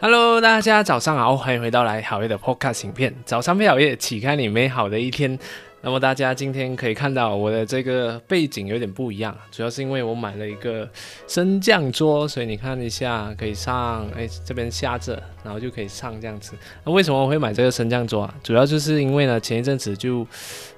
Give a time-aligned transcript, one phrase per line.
[0.00, 3.12] Hello，大家早上好，欢迎回到来好夜的 Podcast 影片。
[3.24, 5.36] 早上配好夜，启开你美好的一天。
[5.80, 10.88] 那么大家今天可以看到我的这个背景有点不一样，主要是因为我买了一个
[11.26, 16.52] 升降桌，所以你看一下可以上，哎，这边下着，然后就可以上这样子。
[16.84, 18.32] 那为什么我会买这个升降桌啊？
[18.44, 20.24] 主要就是因为呢，前一阵子就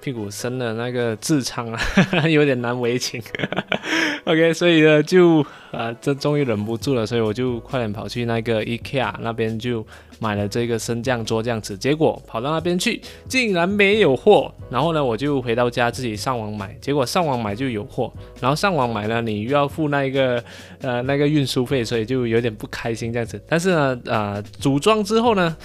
[0.01, 1.80] 屁股生了那个痔疮啊，
[2.27, 3.23] 有点难为情。
[4.25, 9.87] OK，所以呢就啊，这终于忍不住了，所以我就快点跑去那个 IKEA 那边就
[10.19, 11.78] 买了这个升降桌这样子。
[11.78, 14.91] 结果跑到那边去，竟然没有货，然后。
[14.91, 20.42] 呢，我就回到家自己上网买，结果上网买就有货，然后上网买呢，你又要付那一个
[20.80, 23.41] 呃那个运输费，所以就有点不开心这样子。
[23.48, 25.56] 但是呢，呃，组装之后呢。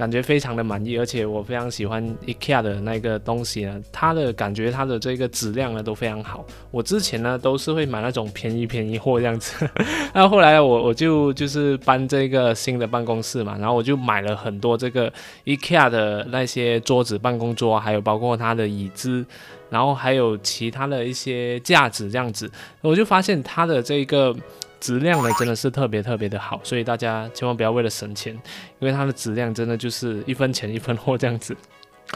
[0.00, 6.42] 感觉非常的满意，而且我非常喜欢 IKEA 的那个东西呢，它的感觉它的这个质量呢都非常好。
[6.70, 9.68] 我之前呢都是会买那种便宜便宜货这样子，
[10.14, 15.12] 那后来我我就就是搬这个新的办公室嘛，然后我就买了很多这个
[15.44, 19.22] IKEA 的那些桌子、办公桌，还有包括它的椅子，
[19.68, 24.34] 然后还有其他的一些架子这样子，我就发现它的这个。
[24.80, 28.34] 质量呢真的是特别特别的好，所以大家千万不要为了省钱，
[28.78, 31.56] 因为它的质量真的就是一分钱一分货这样子。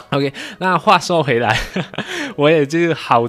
[0.09, 1.57] OK，那话说回来，
[2.35, 3.25] 我也就好。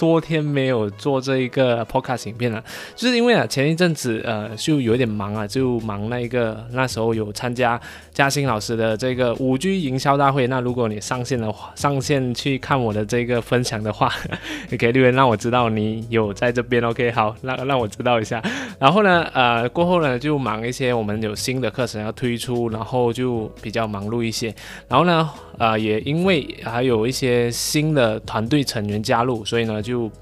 [0.00, 2.64] 多天没有做这一个 podcast 影片了，
[2.96, 7.78] 就是因为啊，前一阵子呃就有点忙啊，就忙那个那时候有参加
[8.14, 10.46] 嘉兴老师的这个五 G 营销大会。
[10.46, 14.10] 那如果你上线的话，上线去看我的这个分享的话，
[14.70, 16.82] 你可以留言让我知道你有在这边。
[16.82, 18.42] OK，好，让让我知道一下。
[18.78, 24.54] 然后呢，呃，过后呢就忙一些，我们有新的课程要推出，然后就比较忙碌一些。
[24.88, 29.89] 然后呢，呃，也因为还有一些新的团队成员加入，所以呢就。
[29.90, 30.12] rádio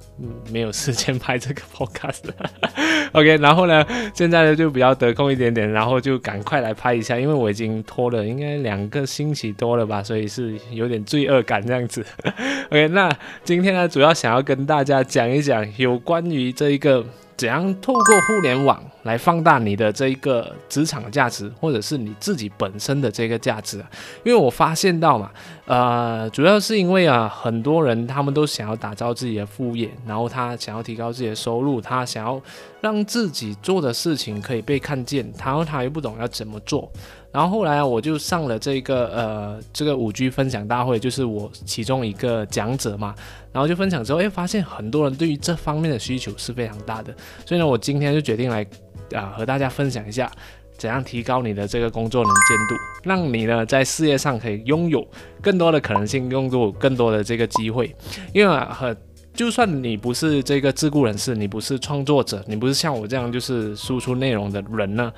[0.51, 12.05] 没有时间拍这个 podcast，OK，然后呢，现在呢就比较得空一点点，然后就赶快来拍一下，因为我已经拖了应该两个星期多了吧，所以是有点罪恶感这样子。
[12.71, 13.09] OK，那
[13.45, 17.05] 今天呢主要想要跟大家讲一讲有关于这一个。
[17.39, 23.79] 怎样透过互联网来放大你的这一个职场价值，或者是你自己本身的这个价值？
[24.25, 25.31] 因为我发现到嘛，
[25.65, 32.41] 呃，主要是因为啊，很多人他们都想要打造自己的副业，然后他想要提高自己的收入，他想要
[32.81, 36.91] 让自己做的事情可以被看见，然后他又不懂要怎么做。
[37.31, 43.15] 然后后来啊，我就上了这个呃这个五 G 分享大会，就是我其中一个讲者嘛。
[43.53, 47.15] 然后就分享之后，哎，发现很多人对于这方面的需求是非常大的。
[47.45, 48.67] 所以呢，我今天就决定来
[49.15, 50.31] 啊和大家分享一下，
[50.79, 55.07] 怎样提高你的这个工作能见度，让你呢在事业上可以拥有
[55.43, 57.95] 更多的可能性，拥有更多的这个机会。
[58.33, 58.97] 因为啊，和
[59.39, 65.13] 就算你不是这个自雇人士，你不是创作者，你不是像我这样就是输出内容的人呢。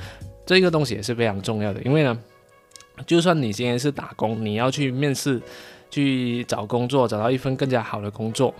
[0.45, 2.19] 这个东西也是非常重要的，因为呢，
[3.07, 5.41] 就算你今天是打工，你要去面试、
[5.91, 8.55] 去找工作，找到一份更加好的工作，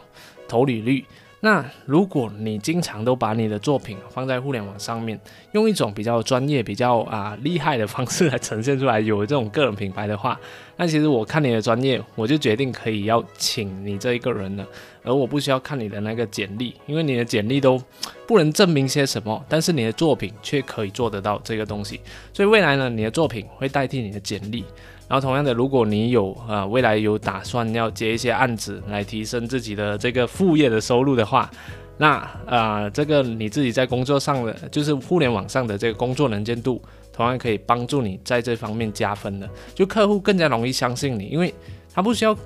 [0.49, 1.05] 投履历。
[1.43, 5.19] 那如果你经常都把你的作品放在互联网上面，
[5.53, 10.39] 用一种比较专业、比较啊厉害的方式来呈现出来，有这种个人品牌的话，
[10.77, 14.67] 那其实我看你的专业，我就决定可以要请你这一个人了，
[15.03, 17.83] 而我不需要看你的那个简历，因为你的简历都
[18.27, 22.01] 不能证明些什么，但是你的作品却可以做得到这个东西，
[22.35, 24.63] 所以未来呢，你的作品会代替你的简历。
[25.11, 31.51] 然后同样的，如果你有啊未来有打算要接一些案子来提升自己的这个副业的收入的话，
[31.99, 32.11] 那
[32.47, 36.81] 啊这个你自己在工作上的就是互联网上的这个工作能见度，
[37.13, 41.53] 同样可以帮助你在这方面加分的，就客户更加容易相信你，因为
[41.93, 42.37] 他不需要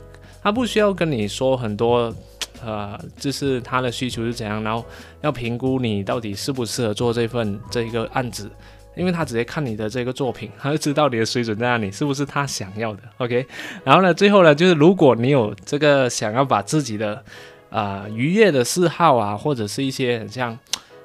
[0.42, 2.10] 他不需要跟你说很多，
[2.64, 4.82] 呃，就是他的需求是怎样，然后
[5.20, 8.50] 要评估你到底适不适合做这份这一个案子。
[8.96, 13.46] 因为他直接看你的这个作品， 他就知道你的水准在哪里，是不是他想要的？OK，
[13.84, 17.22] 然后呢，最后呢，就是如果你有这个想要把自己的
[17.70, 20.58] 啊渔业的嗜好啊，或者是一些很像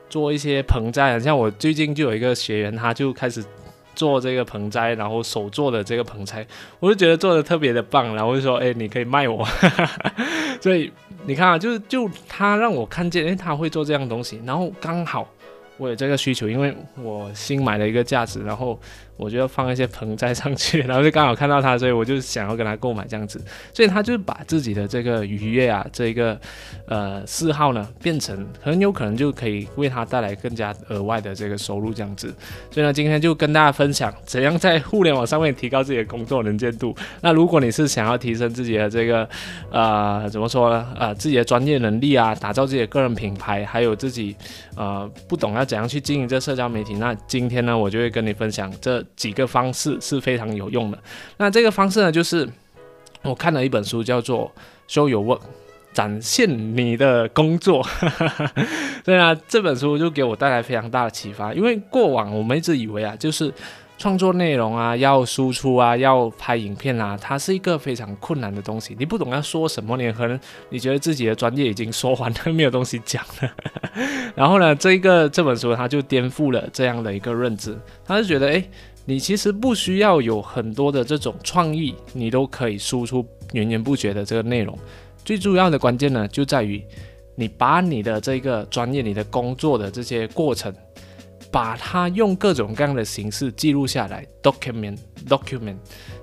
[0.10, 3.44] 做一些盆栽，很像我最近就有一个学员，他就开始
[3.96, 6.46] 做这个盆栽，然后手做的这个盆栽，
[6.80, 9.46] 我就觉得做的特别的棒，然后就说，哎，你可以卖我。
[10.62, 10.92] 所以
[11.26, 15.28] 你看啊，就是就他让我看见，哎，他会做这样东西，然后刚好。
[15.80, 18.80] 我有这个需求，因为我新买了一个架子，然后
[19.20, 23.40] 我就要放一些盆栽上去，然后就刚好看到他，所以我就想要跟他购买这样子，
[23.72, 26.36] 所以他就把自己的这个愉悦啊，这一个
[26.88, 32.28] 呃嗜好呢，变成很有可能就可以为他带来更加额外的这个收入这样子。
[32.70, 36.94] 所以呢，今天就跟大家分享怎样在互联网上面提高自己的工作能见度。
[37.22, 39.30] 那如果你是想要提升自己的这个
[39.72, 40.88] 呃怎么说呢？
[40.98, 44.36] 呃自己的专业能力啊，打造自己的个人品牌，还有自己
[44.76, 45.70] 呃不懂要。
[45.70, 46.96] 怎样去经营这社交媒体？
[46.96, 50.98] 那今天呢，我就会跟你分享这几个方式是非常有用的。
[51.38, 52.48] 那这个方式呢，就是
[53.22, 54.52] 我看了一本书，叫做
[54.94, 55.40] 《Show Your Work》，
[55.94, 57.86] 展现你的工作。
[59.04, 63.52] 对啊，这本书就给我带来非常大的启发，因为过往我们一直以为啊，就是
[63.98, 68.96] 创作内容啊，要输出啊，要拍影片啊，它是一个非常困难的东西。
[68.98, 70.40] 你不懂要说什么，你可能
[70.70, 73.52] 你觉得自己的专业已经说完了， 没有东西讲了。
[74.36, 78.64] 然后呢，这一个这本书它就颠覆了这样的一个认知，他就觉得，哎，
[79.10, 84.78] 你其实不需要有很多的这种创意，你都可以输出源源不绝的这个内容。
[85.26, 86.80] 最重要的关键呢，就在于
[87.34, 90.72] 你把你的这个专业、你的工作的这些过程，
[91.50, 95.78] 把它用各种各样的形式记录下来，document，document，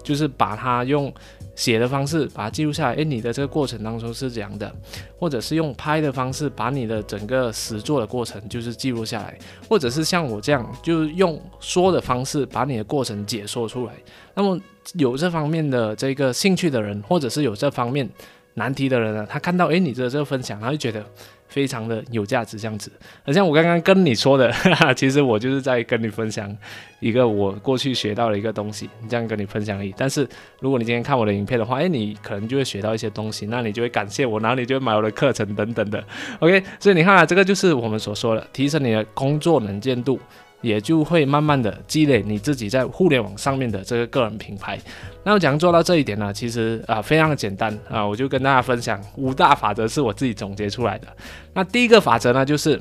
[0.05, 1.13] 就是把它用。
[1.57, 4.73] 写的方式把它记录下来，诶，你的这个过程当中是怎样的？
[5.19, 9.37] 或者是用拍的方式把你的整个实做的过程就是记录下来，
[9.69, 13.93] 或者是像我这样，就用说的方式把你的过程解说出来。
[14.35, 14.57] 那么
[14.95, 18.09] 有这方面的这个兴趣的人，或者是有这方面
[18.55, 21.05] 难题的人呢，他看到诶你的这个分享，他就觉得。
[21.49, 22.91] 非常的有价值，这样子，
[23.25, 26.55] 好像我刚刚跟你说的哈哈， 其实我就是在跟你分享
[27.01, 29.95] 一个我过去学到的一个东西，这样跟你分享而已。
[29.97, 30.29] 但是
[30.61, 36.03] 如果你今天看我的影片的话，诶，你可能就会学到一些东西，那你就会感谢我，然后你就会买我的课程等等的。
[36.41, 40.19] OK，所以你看啊，这个就是我们所说的提升你的工作能见度。
[40.67, 44.77] 也就会慢慢的积累你自己在互联网上面的这个个人品牌。
[45.23, 46.33] 那么怎样做到这一点呢？
[46.33, 51.07] 其实啊，非常的简单啊，我就跟大家分享五大法则，是我自己总结出来的。
[51.55, 52.81] 那第一个法则呢，就是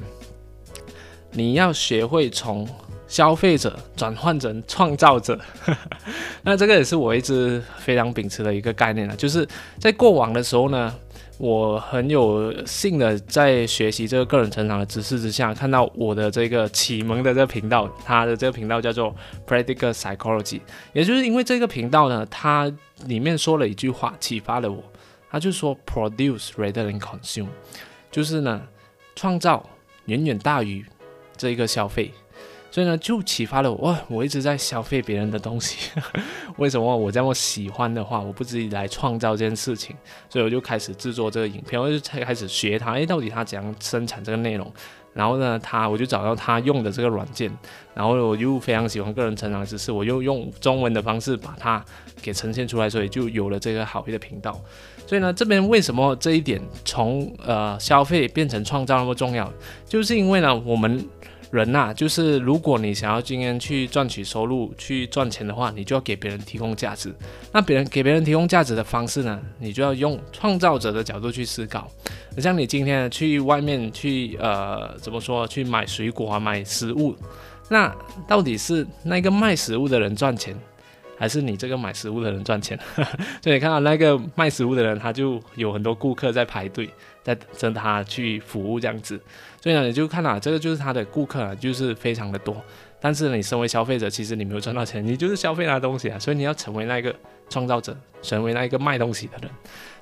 [1.32, 2.68] 你要学会从
[3.08, 5.40] 消费者转换成创造者。
[6.42, 9.48] 那这个也是我一直非常秉持的一个概念了，就是
[9.80, 10.94] 在过往的时候呢。
[11.38, 19.14] 我很有幸的在学习这个个人成长的知识之下，看到我的这个启蒙的这个频道，它的这个频道叫做
[19.46, 20.62] Practical Psychology，
[20.94, 22.72] 也就是因为这个频道呢，它
[23.06, 24.82] 里面说了一句话启发了我，
[25.30, 27.50] 他就说 Produce rather than consume，
[28.10, 28.62] 就是呢
[29.16, 29.68] 创造
[30.06, 30.86] 远远大于
[31.36, 32.14] 这一个消费。
[32.75, 33.98] 所以呢，就启发了我。
[34.10, 35.92] 我一直在消费别人的东西，
[36.60, 39.95] 为什么我这么喜欢的话，我不自己来创造这件事情？
[40.27, 42.92] 所以我就开始制作这个影片，我就才开始学它。
[42.92, 44.69] 诶，到底它怎样生产这个内容？
[45.13, 47.50] 然后呢，他我就找到他用的这个软件，
[47.94, 51.81] 然后我又非常喜欢个人成长知识，我又用中文的方式把它
[52.22, 54.51] 给呈现出来，所以就有了这个好一的频道。
[55.07, 59.50] 所以呢，这边为什么这一点从呃消费变成创造那么重要？
[59.88, 61.07] 就是因为呢，我们。
[61.51, 67.13] 人呐，就是如果你想要今天去赚取收入、去赚钱的话，你就要给别人提供价值。
[67.51, 71.89] 那别人给别人提供价值的方式呢，你就要用创造者的角度去思考。
[72.38, 75.47] 像你今天去外面去呃，怎么说？
[75.47, 77.15] 去买水果啊，买食物，
[77.69, 77.95] 那
[78.27, 80.57] 到底是那个卖食物的人赚钱？
[81.18, 82.77] 还是你这个买食物的人赚钱，
[83.41, 86.89] 所以你看到那个卖食物的人，他就有很多顾客在排队，
[87.24, 89.18] 在等他去服务这样子。
[89.65, 92.56] 所以呢，你就看啊这个就是他的顾客啊，就是非常的多。
[93.01, 96.19] 但是你身为消费者，其实你没有赚到钱，你就是消费那东西啊。
[96.19, 97.12] 所以你要成为那个
[97.50, 99.50] 创造者，成为那一个卖东西的人。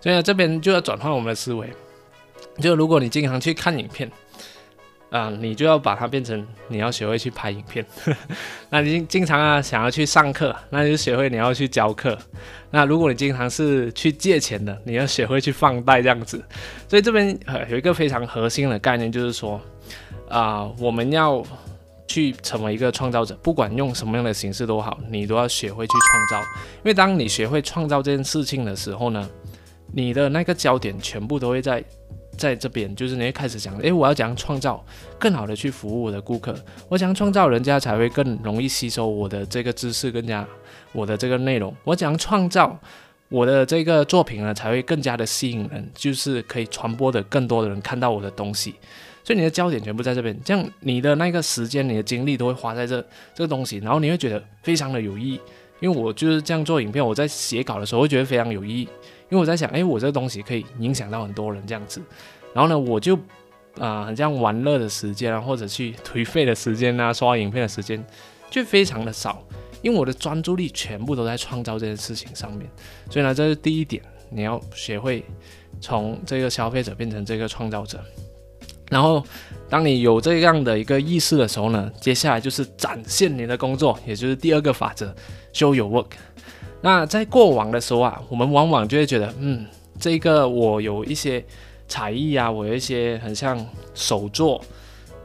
[0.01, 1.69] 所以呢，这边就要转换我们的思维。
[2.59, 4.11] 就如果你经常去看影片。
[5.13, 7.85] 啊，你就要把它变成你要学会去拍影片。
[8.71, 12.17] 那你经常啊想要去上课，那就学会你要去教课。
[12.71, 16.43] 那如果你经常是去借钱的，你要学会去放贷这样子。
[16.87, 19.61] 所以这边呃有一个非常核心的概念，就是说
[20.27, 21.43] 啊，我们要
[22.07, 26.47] 去成为一个创造者，不管用什么样的形式都好，你都要学会去创造。
[26.77, 29.29] 因为当你学会创造这件事情的时候呢，
[29.93, 31.83] 你的那个焦点全部都会在。
[32.37, 34.83] 在这边，就是你会开始讲，诶，我要怎样创造
[35.19, 36.55] 更好的去服务我的顾客？
[36.89, 40.45] 我想创造人家才会更容易吸收我的这个知识，更加
[40.91, 41.73] 我的这个内容。
[41.83, 42.79] 我讲创造
[43.29, 48.75] 我的这个作品呢，才会更加的吸引人，就是可以传播的更多的人看到我的东西。
[49.23, 52.99] 所以你的焦点全部在这边，这样你的那个时间、你的精力都会花在这
[53.33, 55.39] 这个东西，然后你会觉得非常的有意义。
[55.79, 58.87] 因为我就是这样做影片，我在写稿的时候会觉得非常有意义。
[59.33, 61.99] 因为我在想，哎，我这个东西可以影响到很多人这样子，
[62.53, 63.17] 然后呢，我就
[63.79, 68.05] 啊，很像玩乐的时间啊，或者去颓废的时间啊，刷影片的时间
[68.51, 69.43] 就非常的少，
[69.81, 72.69] 因为我的专注力全部都在创造这件事情上面。
[73.09, 75.25] 所以呢，这是第一点，你要学会
[75.81, 77.99] 从这个消费者变成这个创造者。
[78.91, 79.23] 然后，
[79.67, 85.11] 当你有这样的一个意识的时候呢，接下来就是展现你的工作，也就是第二个法则
[85.51, 86.11] ，show your work。
[86.85, 89.65] 那在过往的时候啊，我们往往就会觉得，嗯，
[89.97, 91.41] 这个我有一些
[91.87, 94.61] 才艺啊，我有一些很像手作，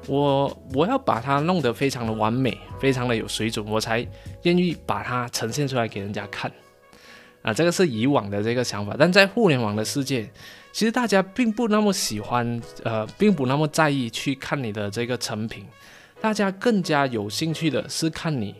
[0.06, 4.06] 我我要把它弄得非常的完美，非常的有水准，我才
[4.42, 6.48] 愿意把它呈现出来给人家看。
[7.42, 10.30] 啊，这个是以往的这个想法，但在互联网的世界，
[10.70, 15.66] 其实大家并不那么喜欢，呃，并不那么在意去看你的这个成品，
[16.20, 18.54] 大家更加有兴趣的是看你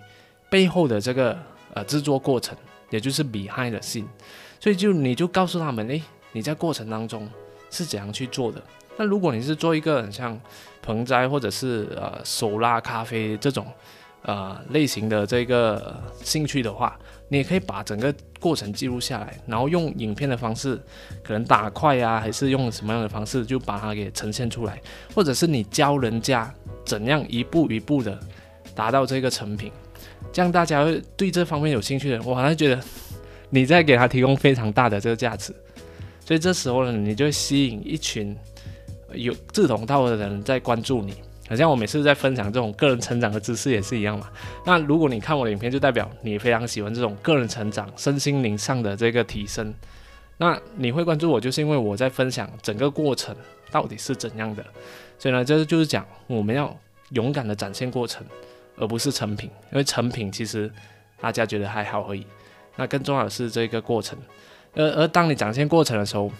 [0.50, 1.38] 背后的这个
[1.74, 2.56] 呃制作过程，
[2.90, 4.06] 也就是 behind the scene。
[4.60, 6.02] 所以就你就告诉他们，诶，
[6.32, 7.28] 你在过程当中
[7.70, 8.62] 是怎样去做的。
[8.96, 10.38] 那如果你是做一个很像
[10.82, 13.64] 盆栽或者是呃手拉咖啡这种
[14.22, 20.76] 呃类型的这个兴趣的话，你也可以把整个过程记录下来，然后用影片的方式，
[21.22, 24.80] 可能打快呀，还是用什么样的方式，就把它给呈现出来，
[25.14, 26.52] 或者是你教人家
[26.84, 28.18] 怎样一步一步的
[28.74, 29.70] 达到这个成品，
[30.32, 32.80] 这样大家会对这方面有兴趣的，我好像觉得。
[33.50, 35.54] 你在给他提供非常大的这个价值，
[36.22, 38.36] 所以这时候呢，你就会吸引一群
[39.14, 41.14] 有志同道合的人在关注你。
[41.48, 44.28] 好像我每次在分享这种个人成长的知识也是一样嘛。
[44.66, 49.72] 那如果你看我的影片，就代表你非常喜欢这种个人成长、身心灵上的这个提升。
[50.36, 53.34] 那你会关注我，就是因为我在分享整个过程
[53.70, 54.62] 到底是怎样的。
[55.18, 56.78] 所以呢，这就是讲我们要
[57.12, 58.26] 勇敢的展现过程，
[58.78, 59.50] 而不是成品。
[59.72, 60.70] 因为成品其实
[61.20, 62.26] 大家觉得还好而已。
[62.76, 64.16] 那更重要的是这个过程，
[64.74, 66.30] 而而当你展现过程的时候，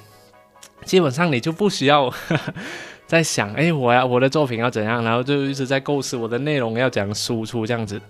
[0.84, 2.08] 基本上你就不需要
[3.08, 8.00] 在想，哎，我要我的作品要怎样，然后就一直在构思我的内容要怎样输出这样子，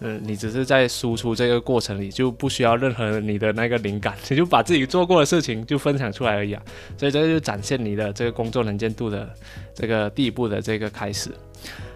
[0.00, 6.62] 嗯，你只是在输出这个过程里，就不需要任何你的那个灵感， 你就把自己做过的事情就分享出来而已啊，
[6.96, 9.28] 所以这就展现你的这个工作能见度的
[9.74, 11.30] 这个第一步的这个开始。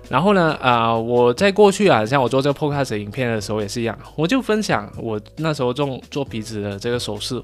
[0.08, 7.34] 然后呢，啊，我在过去啊，像我做这个 podcast 影片的时候也是一样，我就分享我那时候做做鼻子的这个手势，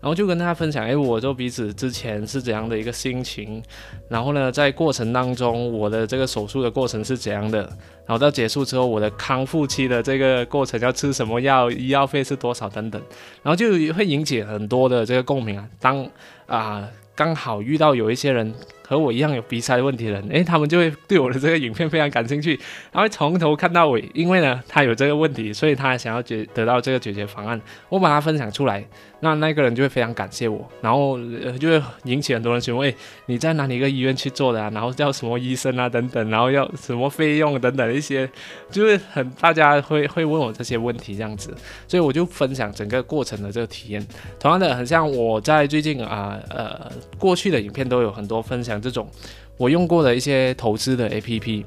[0.00, 3.62] 然后就跟大家分享，哎，我做鼻子之前是怎样的一个心情，
[4.08, 7.60] 然后呢，在过程当中我的这个手术的过程是怎样的，
[8.04, 13.00] 然后到结束之后我的康复期的这个过程要吃什么药，医药费是多少等等，
[13.44, 16.04] 然后就会引起很多的这个共鸣啊，当
[16.46, 18.52] 啊刚好遇到有一些人。
[18.88, 22.58] 和我一样有鼻塞问题的人，诶，他们就会对我的这个影片非常感兴趣，
[22.90, 28.82] 然后从头看到尾，因为呢，他有这个问题，所以他想要解得到这个解决方案，我把它分享出来。
[29.20, 31.18] 那那个人就会非常感谢我，然后
[31.58, 32.94] 就会引起很多人询问：
[33.26, 34.70] 你在哪里一个医院去做的啊？
[34.72, 35.88] 然后叫什么医生啊？
[35.88, 38.30] 等等，然后要什么费用等等一些，
[38.70, 41.52] 就是很大家会会问我这些问题这样子，
[41.88, 44.06] 所以我就分享整个过程的这个体验。
[44.38, 49.08] 同样的，很像我在最近啊呃过去的影片都有很多分享这种
[49.56, 51.64] 我用过的一些投资的 APP。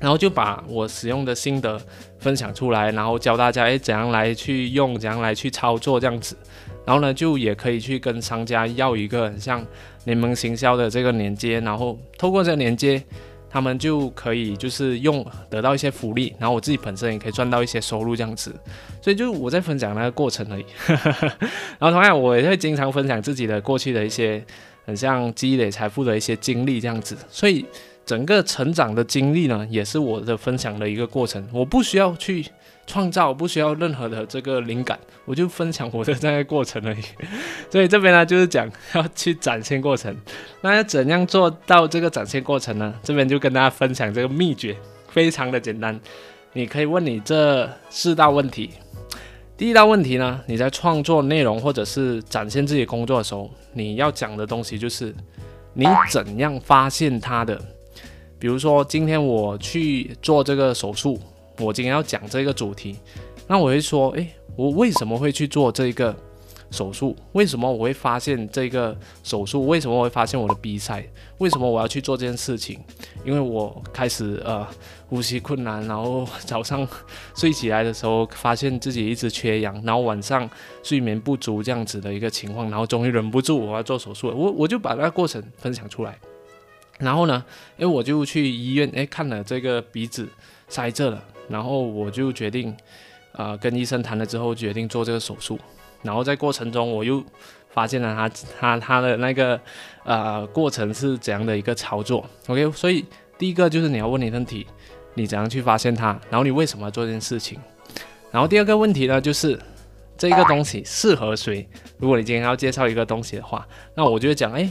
[0.00, 1.80] 然后就把我使用的心得
[2.18, 6.36] 分享出来，然后教大家诶怎样来去用，怎样来去操作这样子。
[6.84, 9.64] 然后呢，就也可以去跟商家要一个很像
[10.04, 13.00] 联盟行销的这个连接，然后透过这个连接，
[13.48, 18.52] 他们就可以就是用得到一些福利，然后我自己本身也可以赚到一些收入这样子。
[19.00, 20.64] 所以就我在分享那个过程而已。
[21.78, 24.44] 然后同样我也会经常分享自己的过去的一些
[24.84, 27.16] 很像积累财富的一些经历这样子。
[27.28, 27.64] 所以。
[28.04, 31.48] 整个成长的经历呢，也是我的分享的一个过程。
[31.52, 32.44] 我不需要去
[32.84, 37.00] 创造，不需要任何的这个灵感，我就分享我的这个过程而已。
[37.70, 40.14] 所以这边呢，就是讲要去展现过程。
[40.62, 42.92] 那要怎样做到这个展现过程呢？
[43.04, 44.76] 这边就跟大家分享这个秘诀，
[45.08, 45.98] 非常的简单。
[46.54, 48.70] 你可以问你这四道问题。
[49.62, 55.14] 第一道问题呢，你在创作内容或者是展现自己工作的时候，你要讲的东西就是
[55.72, 57.56] 你怎样发现它的。
[58.40, 61.16] 比如说，今天我去做这个手术，
[61.60, 62.96] 我今天要讲这个主题，
[63.46, 66.12] 那我会说，诶，我为什么会去做这个
[66.72, 67.14] 手术？
[67.32, 69.66] 为什么我会发现这个手术？
[69.66, 71.04] 为什么我会发现我的鼻塞？
[71.38, 72.80] 为什么我要去做这件事情？
[73.24, 74.66] 因为我开始呃
[75.08, 76.88] 呼吸困难，然后早上
[77.36, 80.48] 睡起来的时候发现自己一直缺氧，然后晚上
[80.82, 86.18] 睡眠不足这样子的一个情况，然后终于忍不住我要做手术，我我就把那个过程分享出来。
[86.98, 87.44] 然后呢，
[87.78, 90.28] 诶，我就去医院，诶，看了这个鼻子
[90.68, 92.76] 塞着了，然后我就决定，
[93.32, 95.58] 啊，跟医生谈了之后，决定做这个手术。
[96.02, 97.22] 然后在过程中，我又
[97.70, 99.60] 发现了他他他的那个
[100.04, 102.24] 呃过程是怎样的一个操作。
[102.48, 103.04] OK，所以
[103.38, 104.66] 第一个就是你要问你问题，
[105.14, 107.58] 你怎样去发现它，然后你为什么要做这件事情。
[108.30, 109.58] 然后第二个问题呢，就是
[110.16, 111.68] 这个东西适合谁？
[111.98, 114.70] 如果你今天要介绍一个东西的话，那我就会讲，哎。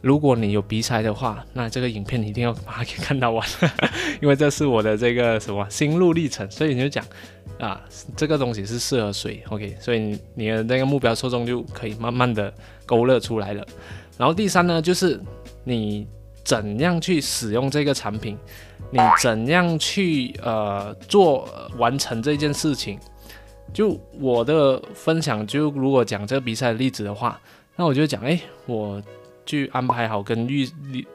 [0.00, 3.48] 如果你有鼻塞的话，那这个影片你一定要把它给看到完，
[4.20, 7.04] 因为这是我的这个什么心路历程，所以你就讲
[7.58, 7.80] 啊，
[8.16, 12.52] 这个东西是适合谁？OK，所以你的那个目标受众就可以慢慢的
[12.84, 13.64] 勾勒出来了。
[14.18, 15.20] 然后第三呢，就是
[15.64, 16.06] 你
[16.44, 18.36] 怎样去使用这个产品，
[18.90, 22.98] 你怎样去呃做完成这件事情。
[23.72, 27.40] 就我的分享，就如果讲这个比赛的例子的话，
[27.76, 29.00] 那我就讲，哎，我
[29.46, 30.68] 去安排好跟预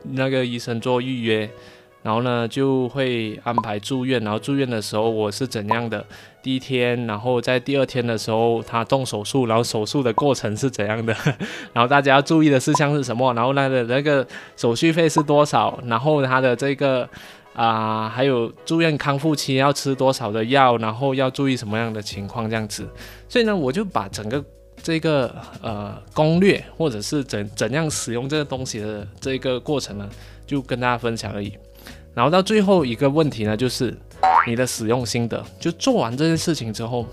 [0.04, 1.50] 那个医生做预约。
[2.04, 4.24] 然后呢，就会安排住院。
[4.24, 6.06] 然后住院的时候，我是怎样的？
[6.42, 11.14] 第一天，然后在第二天的时候，他动手术，然后手术的过程是怎样的？
[11.74, 13.34] 然后大家要注意的事项是什么？
[13.34, 14.26] 然后他的那个
[14.56, 15.78] 手续费是多少？
[15.86, 17.10] 然后他的这个
[17.54, 20.78] 啊，还有住院康复期要吃多少的药？
[20.78, 22.50] 然后要注意什么样的情况？
[22.50, 22.88] 这样子。
[23.28, 24.42] 所以呢，我就把整个
[24.82, 30.08] 这个呃攻略，或者是怎怎样使用这个东西的这个过程呢，
[30.46, 31.52] 就跟大家分享而已。
[32.18, 33.96] 然后到最后一个问题呢，就是
[34.48, 35.46] 你的使用心得。
[35.60, 37.06] 就做完这件事情之后，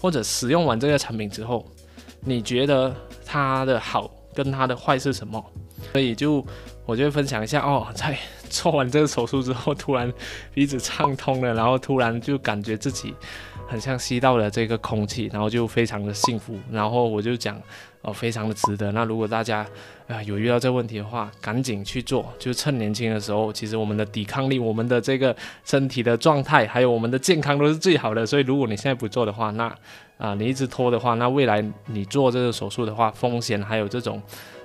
[0.00, 1.64] 或者使用完这个产品之后，
[2.24, 2.92] 你觉得
[3.24, 5.40] 它的好跟它的坏是什么？
[5.92, 6.44] 所以就
[6.84, 10.12] 我就分享一下哦，在做完这个手术之后，突然
[10.52, 13.14] 鼻子畅通了，然后突然就感觉自己
[13.70, 16.58] 很像吸到了这个空气，然后就非常的幸福。
[16.70, 17.58] 然后我就讲。
[18.02, 18.90] 哦，非常的值得。
[18.92, 19.58] 那如果大家
[20.08, 23.52] 啊有遇到这问题的话，赶紧去做，就趁年轻的时候。
[23.52, 25.36] 其实我们的抵抗力、我们的这个
[25.66, 28.24] 身体的状态，还有我们的健康都是最好的。
[28.24, 29.70] 所以如果你现在不做的话，那
[30.16, 34.22] 啊你一直拖的话，那未来你做这个手术的话，风险还有这种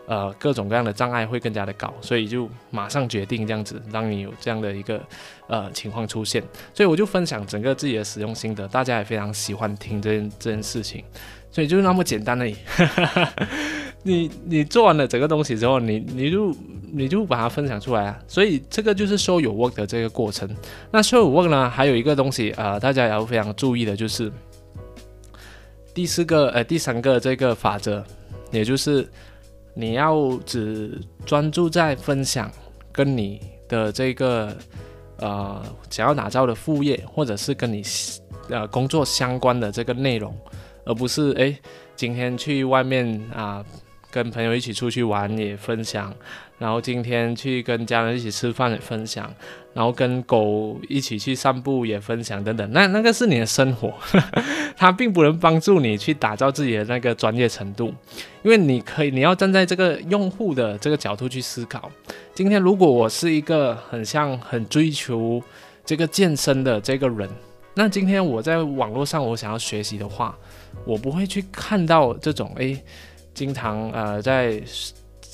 [0.07, 1.93] 呃各种各样的障碍会更加的高。
[2.01, 5.01] 所以就马上决定这样子，让你有这样的一个
[5.47, 6.43] 呃情况出现。
[6.73, 11.03] 所以我就分享整个自己的使用心得，大家也非常喜欢听这件这件事情。
[11.51, 12.55] 所以就那么简单而已。
[14.03, 16.53] 你你做完了整个东西之后，你你就
[16.91, 18.19] 你就把它分享出来啊。
[18.27, 20.47] 所以这个就是 show your work 的这个过程。
[20.91, 24.29] 那 show your work 呢，还有一个东西啊，大家也要非常注意的，就是
[25.93, 28.03] 第四个呃第三个这个法则，
[28.51, 29.07] 也就是
[29.75, 32.51] 你要只专注在分享
[32.91, 34.57] 跟你的这个
[35.17, 37.83] 呃想要打造的副业，或者是跟你
[38.49, 40.35] 呃工作相关的这个内容。
[40.85, 41.57] 而不是诶，
[41.95, 43.65] 今天去外面啊，
[44.11, 46.13] 跟朋友一起出去玩也分享，
[46.57, 49.29] 然后今天去跟家人一起吃饭也分享，
[49.73, 52.71] 然后跟狗一起去散步也分享等等。
[52.71, 53.93] 那那个是你的生活，
[54.77, 57.93] 它并不能帮助你去打造自己的那个专业程度，
[58.43, 61.91] 因为你可以，你要站在这个用户的这个角度去思考。
[62.33, 65.41] 今天如果我是一个很像很追求
[65.85, 67.29] 这个健身的这个人。
[67.77, 70.33] 那今天我在网络上，我想要学习的话，
[70.85, 72.81] 我不会去看到这种诶，
[73.33, 74.61] 经常呃在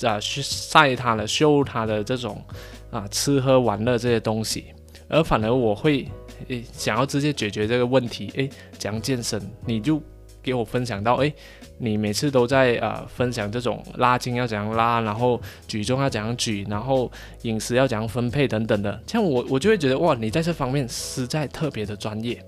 [0.06, 2.42] 啊去晒他的、秀他的这种
[2.90, 4.66] 啊吃喝玩乐这些东西，
[5.08, 6.08] 而反而我会
[6.48, 10.00] 诶想要直接解决这个问题，诶，讲健身，你就
[10.42, 11.32] 给我分享到诶。
[11.78, 17.10] 你每次都在呃分享这种拉筋要怎样拉，然后举重要怎样举，然后
[17.42, 22.40] 饮食要怎样分配等等的，像我我就会觉得哇，你在这方面实在特别的专业，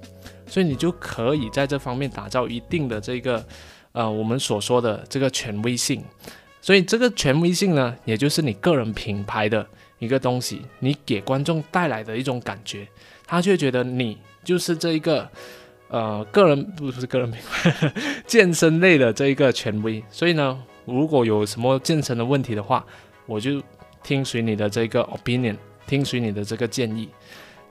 [0.46, 3.44] 所以你就可以在这方面打造一定的这个
[3.90, 6.04] 呃我们所说的这个权威性，
[6.64, 9.66] 所以这个权威性呢，也就是你个人品牌的
[9.98, 12.88] 一个东西，你给观众带来的一种感觉，
[13.26, 15.28] 他却觉得你就是这一个。
[15.88, 17.92] 呃，个人不是个人品牌，
[18.26, 22.84] 健身类的这一个权威，所以呢，如果有什么健身的问题的话，
[23.26, 23.62] 我就
[24.02, 27.08] 听随你的这个 opinion，听随你的这个建议。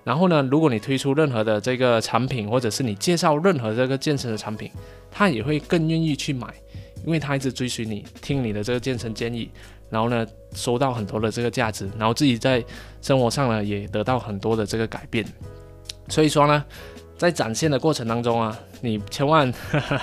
[0.06, 4.71] 然后呢，如果你推出任何的这个产品，或者是你介绍任何这个健身的产品，
[5.12, 6.47] 他也会更愿意去买，
[7.05, 9.49] 因为他一直追随你，听你的这个健身建议，
[9.89, 12.63] 然后呢，收到很多的这个价值，然后自己在
[13.01, 15.25] 生活上呢也得到很多的这个改变。
[16.07, 16.63] 所以说呢。
[17.15, 19.49] 在展现的过程当中啊，你千万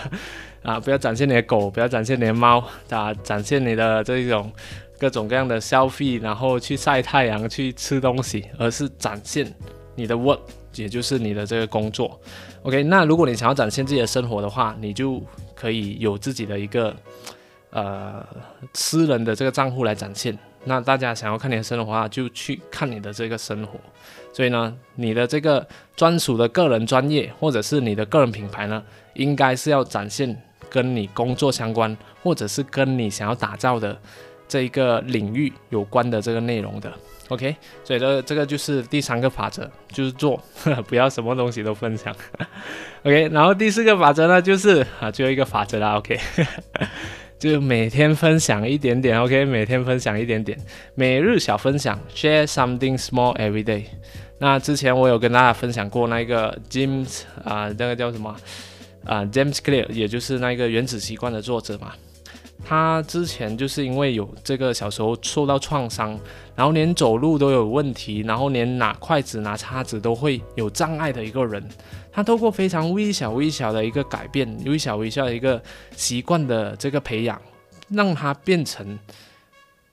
[0.62, 4.50] 啊不要展现你的狗，不要展现你的猫啊，展现你的这种
[4.98, 9.52] 各种各样的消费，然后去晒太阳、去吃东西，而是展现
[9.96, 10.38] 你的 work，
[10.76, 12.18] 也就是你的这个工作。
[12.62, 15.23] OK，那如果你想要展现自己的生活的话，你就
[15.55, 16.94] 可以有自己的一个
[17.70, 18.23] 呃
[18.75, 20.38] 私人的这个账户来展现。
[20.64, 23.81] 那大家想要看你的生活的话，就去看你的这个生活。
[24.31, 28.83] 所以呢，你的这个专属的个人专业，或者是你的个人品牌呢，
[29.14, 30.37] 应该是要展现
[30.68, 33.99] 跟你工作相关，或者是跟你想要打造的
[34.46, 36.92] 这一个领域有关的这个内容的。
[37.31, 40.40] OK，所以这这个就是第三个法则，就是做，
[40.87, 42.14] 不要什么东西都分享。
[43.03, 45.97] OK，然后第四个法则呢，就是啊，最后一个法则啦。
[45.97, 46.21] OK。
[47.40, 50.59] 就每天分享一点点，OK，每天分享一点点，
[50.95, 53.85] 每日小分享，share something small every day。
[54.37, 58.37] 那之前我有跟大家分享过那个 James 啊，那个叫什么
[59.07, 61.95] 啊，James Clear，也就是那个原子习惯的作者嘛。
[62.64, 66.18] 他之前就是因为有这个小时候受到创伤，
[66.55, 71.66] 然后连走路都有问题，然后连拿筷子、拿叉子都会有障碍的一个人。
[72.12, 75.61] 他透过非常微小、微小的一个改变，微小、微小的一个
[75.96, 77.40] 习惯的这个培养，
[77.88, 78.99] 让他变成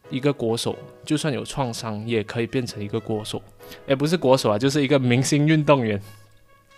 [0.09, 0.75] 一个国手。
[1.05, 3.41] 就算有创伤，也可以变成一个国手，
[3.87, 5.99] 而不是国手啊，就是一个明星运动员。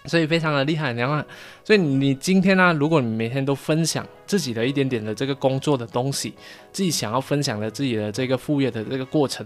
[0.05, 1.25] 所以非常的厉害，你看，
[1.63, 6.33] 所以你今天呢，如果你每天都分享自己的一点点的这个工作的东西，
[6.71, 9.45] 自己想要分享的自己的这个副业的这个过程，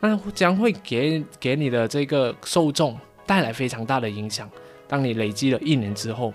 [0.00, 4.50] 那将会给给你的这个受众带来非常大的影响。
[4.88, 6.32] 当你累积了一年之后，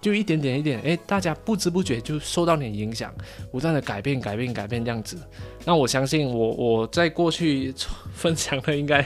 [0.00, 3.12] 就一点点一点，诶，大家不知不觉就受到你影响，
[3.50, 5.20] 不断的改变改变改变这样子。
[5.64, 7.74] 那我相信我我在过去
[8.14, 9.04] 分享的应该。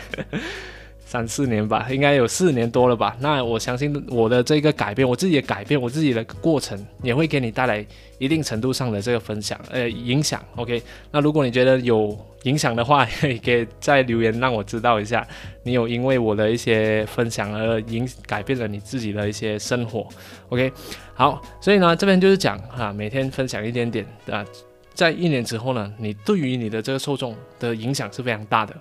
[1.06, 3.16] 三四年吧，应该有四年多了吧。
[3.20, 7.86] 那我相信我的这个改变，我自己的改变，我自己的过程，也会给你带来
[8.18, 10.44] 一定程度上的这个分享，呃，影响。
[10.56, 13.06] OK，那如果你觉得有影响的话，
[13.44, 15.24] 可以在留言让我知道一下，
[15.62, 20.08] 你有因为我的一些分享而影改变了你自己的一些生活。
[20.48, 20.72] OK，
[21.14, 24.44] 好，所以呢，这边就是讲哈，每天分享一点点啊，
[24.92, 28.74] 在一年之后呢，你对于你的这个受众的影响是非常大的。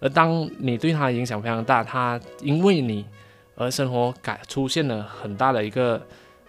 [0.00, 3.04] 而当你对他影响非常大，他因为你
[3.56, 6.00] 而生活改出现了很大的一个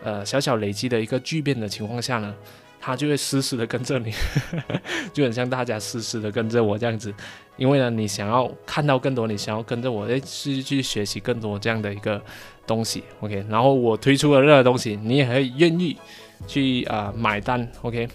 [0.04, 2.34] 呃小小累积的一个巨变的情况下呢，
[2.80, 4.14] 他就会死死的跟着你，
[5.12, 7.14] 就很像大家死死的跟着我这样子。
[7.58, 12.22] 因为呢，你想要看到更多，你想要跟着我诶去去学习更多这样的一个
[12.66, 13.46] 东西，OK。
[13.50, 15.98] 然后我推出了任何东西，你也会愿意
[16.48, 18.08] 去啊买单，OK。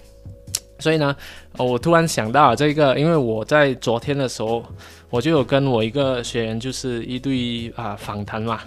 [0.79, 1.15] 所以呢，
[1.59, 4.65] 我突然想到这个，因为我在昨天的时候。
[5.11, 8.59] 我就有跟我一个学员，就是一对一啊访谈嘛，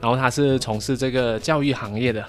[0.00, 2.24] 然后他是从事这个教育行业的，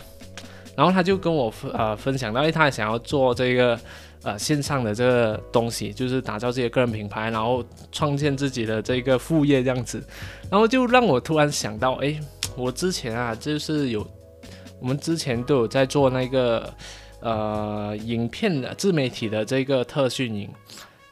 [0.75, 3.79] 然后他就跟我呃分享到，哎，他也想要做这个
[4.23, 10.03] 呃线上的这个东西，就是打造自己的个人品牌，然后创建自己的这个副业这样子，
[10.49, 12.19] 然后就让我突然想到，哎，
[12.55, 14.03] 我之前啊就是有
[14.79, 16.73] 我们之前都有在做那个
[17.19, 20.49] 呃影片的自媒体的这个特训营。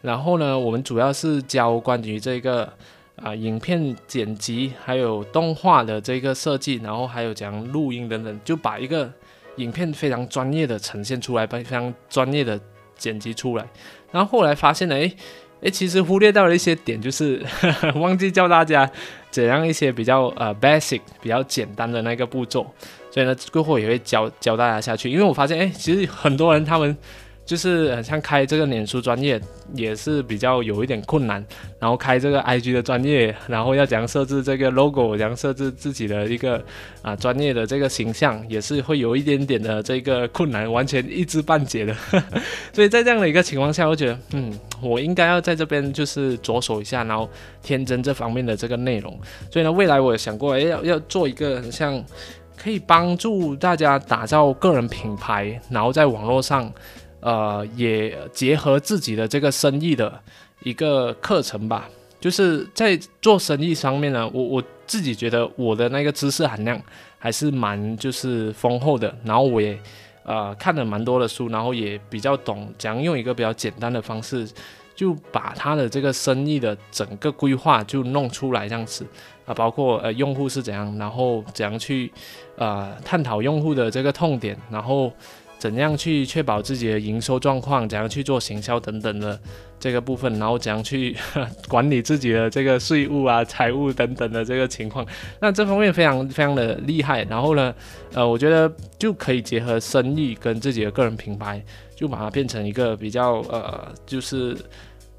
[0.01, 2.71] 然后呢，我们主要是教关于这个
[3.15, 9.11] 啊影片剪辑，还有动画的这个设计，然后还有讲录音等等，就把一个
[9.55, 12.59] 影片非常专业的呈现出来，把非常专业的
[12.95, 13.67] 剪辑出来。
[14.11, 15.11] 然后后来发现了，哎
[15.61, 17.43] 哎，其实忽略到了一些点，就是
[17.95, 18.87] 忘记教大家
[19.31, 22.67] 怎样一些比较呃 basic 比较简单的那个步骤。
[23.15, 26.97] 所以呢，过后也会教教大家下去，因为我发现，哎，其实很多人他们。
[27.45, 29.39] 就是很像开这个脸书专业
[29.75, 31.45] 也是比较有一点困难，
[31.77, 36.59] 然后开这个 IG 的专业，然后要怎样设置这个 logo，怎样设置自己的一个
[37.03, 41.95] 啊专业的这个形象，也是会有一点点的这个困难，完全一知半解的。
[42.73, 44.51] 所以在这样的一个情况下，我觉得，嗯，
[44.81, 47.29] 我应该要在这边就是着手一下，然后
[47.61, 49.15] 添增这方面的这个内容。
[49.51, 52.03] 所以呢，未来我也想过，哎，要要做一个很像
[52.65, 56.73] 可以帮助大家打造个人品牌，然后在网络上。
[57.21, 60.21] 呃，也结合自己的这个生意的
[60.61, 66.79] 一个课程吧，就是在做生意上面呢，我我自己觉得我的那个知识含量
[67.17, 69.75] 还是蛮就是丰厚的，然后我也
[70.23, 74.47] 呃看了蛮多的书，然后也比较懂，怎样用一个比较简单的方式，
[74.95, 79.05] 就把他的这个生意的整个规划就弄出来这样子
[79.45, 82.11] 啊，包括呃用户是怎样，然后怎样去
[82.57, 85.11] 呃探讨用户的这个痛点，然后。
[85.57, 87.87] 怎样去确保自己的营收状况？
[87.87, 89.39] 怎样去做行销等等的
[89.79, 91.15] 这个部分，然后怎样去
[91.67, 95.03] 管理自己的这个税务啊、财务等等的这个情况？
[95.39, 97.23] 那这方面非常非常的厉害。
[97.23, 97.73] 然后呢，
[98.13, 101.63] 呃，我觉得就可以结合生意跟自己的个人品牌，
[101.95, 104.55] 就把它变成一个比较呃，就是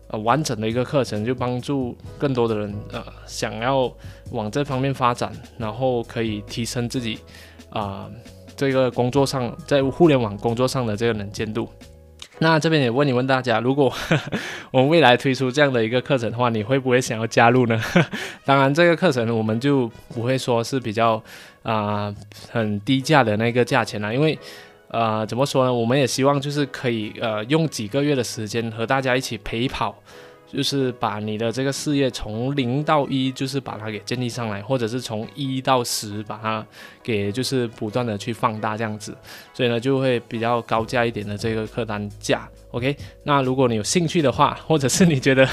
[0.09, 3.91] 呃完整的一个课程，就帮助更多的人呃想要
[4.31, 7.19] 往这方面发展，然后可以提升自己
[7.71, 8.11] 啊。
[8.59, 11.69] 这个工作上，在互联网工作上的这个能见度，
[12.39, 13.93] 那这边也问你问大家，如果
[14.71, 17.79] 我们未来推出这样的一个课程的话，你会不会想要加入呢？
[18.47, 21.23] 当然，这个课程我们就不会说是比较
[21.65, 22.11] 啊
[22.51, 24.39] 很低价的那个价钱了，因为
[24.88, 29.94] 呃怎么说呢，我们也希望就是可以呃用几个月的时间和大家一起陪跑。
[30.49, 36.64] 就是把你的这个事业从零到一，就是把它给建立上来，或者是从一到十把它
[37.03, 39.14] 给就是不断的去放大这样子，
[39.53, 42.49] 所以呢就会比较高价一点的这个客单价。
[42.70, 45.46] OK，那如果你有兴趣的话，或者是你觉得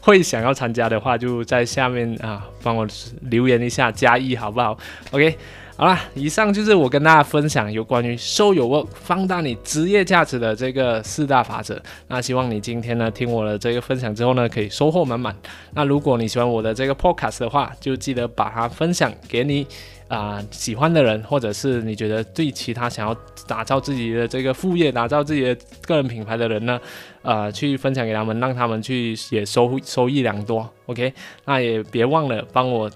[0.00, 2.86] 会想要参加的话，就在下面啊帮我
[3.22, 4.78] 留言一下加一好不好
[5.10, 5.36] ？OK。
[5.80, 11.82] 好啦，以上就是我跟大家分享有关于收有 work 放大你职业价值的这个四大法则。
[12.06, 15.34] 那希望你今天呢听我的这个分享之后呢，可以收获满满。
[15.72, 19.66] 那如果你喜欢我的这个 podcast 的话，就记得把它分享给你
[20.06, 23.16] 啊喜欢的人，或者是你觉得对其他想要
[23.48, 26.78] 打造自己的这个副业、打造自己的个人品牌的人呢，
[27.22, 30.68] 呃，去分享给他们，让他们去也收收益良多。
[30.84, 31.14] OK，
[31.46, 32.90] 那也别忘了帮我。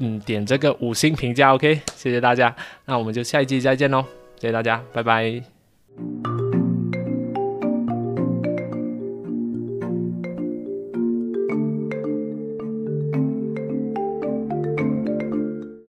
[0.00, 2.54] 嗯点这个五星评价 ok 谢谢大家
[2.86, 4.04] 那我们就下一期再见喽
[4.36, 6.39] 谢谢大家拜拜。